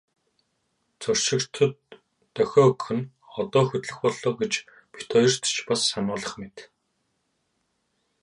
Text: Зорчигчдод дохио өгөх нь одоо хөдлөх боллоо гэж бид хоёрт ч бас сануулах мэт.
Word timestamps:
Зорчигчдод 1.01 1.75
дохио 2.35 2.63
өгөх 2.69 2.87
нь 2.97 3.09
одоо 3.41 3.63
хөдлөх 3.67 3.97
боллоо 4.03 4.33
гэж 4.41 4.53
бид 4.93 5.07
хоёрт 5.13 5.43
ч 5.55 5.57
бас 5.69 5.81
сануулах 5.91 6.33
мэт. 6.39 6.57